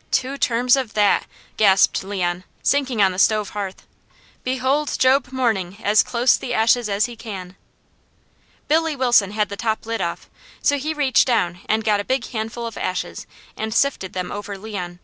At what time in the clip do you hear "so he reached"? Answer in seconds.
10.62-11.26